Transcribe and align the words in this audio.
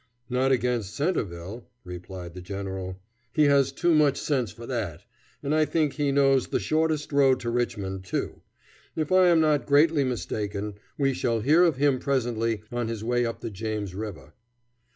"Not 0.31 0.51
against 0.51 0.95
Centreville," 0.95 1.67
replied 1.83 2.33
the 2.33 2.41
general. 2.41 2.99
"He 3.33 3.43
has 3.43 3.71
too 3.71 3.93
much 3.93 4.19
sense 4.19 4.49
for 4.51 4.65
that, 4.65 5.03
and 5.43 5.53
I 5.53 5.63
think 5.63 5.93
he 5.93 6.11
knows 6.11 6.47
the 6.47 6.59
shortest 6.59 7.11
road 7.11 7.39
to 7.41 7.51
Richmond, 7.51 8.03
too. 8.03 8.41
If 8.95 9.11
I 9.11 9.27
am 9.27 9.39
not 9.39 9.67
greatly 9.67 10.03
mistaken, 10.03 10.73
we 10.97 11.13
shall 11.13 11.41
hear 11.41 11.63
of 11.63 11.77
him 11.77 11.99
presently 11.99 12.63
on 12.71 12.87
his 12.87 13.03
way 13.03 13.27
up 13.27 13.41
the 13.41 13.51
James 13.51 13.93
River." 13.93 14.33